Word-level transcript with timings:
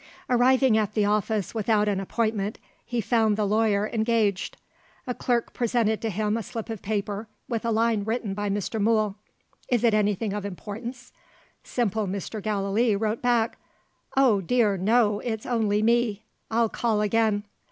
Arriving 0.31 0.79
at 0.79 0.95
the 0.95 1.05
office 1.05 1.53
without 1.53 1.87
an 1.87 1.99
appointment, 1.99 2.57
he 2.83 2.99
found 2.99 3.37
the 3.37 3.45
lawyer 3.45 3.87
engaged. 3.93 4.57
A 5.05 5.13
clerk 5.13 5.53
presented 5.53 6.01
to 6.01 6.09
him 6.09 6.35
a 6.35 6.41
slip 6.41 6.71
of 6.71 6.81
paper, 6.81 7.27
with 7.47 7.63
a 7.65 7.69
line 7.69 8.03
written 8.03 8.33
by 8.33 8.49
Mr. 8.49 8.81
Mool: 8.81 9.15
"Is 9.69 9.83
it 9.83 9.93
anything 9.93 10.33
of 10.33 10.43
importance?" 10.43 11.13
Simple 11.63 12.07
Mr. 12.07 12.41
Gallilee 12.41 12.95
wrote 12.95 13.21
back: 13.21 13.59
"Oh, 14.17 14.41
dear, 14.41 14.75
no; 14.75 15.19
it's 15.19 15.45
only 15.45 15.83
me! 15.83 16.23
I'll 16.49 16.67
call 16.67 17.01
again." 17.01 17.43